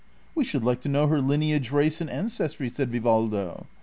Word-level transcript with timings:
'•We 0.33 0.43
should 0.45 0.63
like 0.63 0.81
to 0.81 0.89
know 0.89 1.05
her 1.05 1.21
lineage, 1.21 1.69
race, 1.69 2.01
and 2.01 2.09
ancestry," 2.09 2.69
said 2.69 2.89
Vivaldo. 2.91 3.67